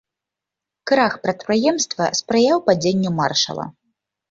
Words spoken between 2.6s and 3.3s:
падзенню